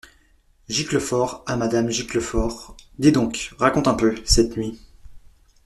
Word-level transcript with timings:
Giclefort, 0.67 1.43
à 1.45 1.57
madame 1.57 1.91
Giclefort.— 1.91 2.75
Dis-donc, 2.97 3.51
raconte 3.59 3.87
un 3.87 3.93
peu, 3.93 4.15
cette 4.25 4.57
nuit… 4.57 4.79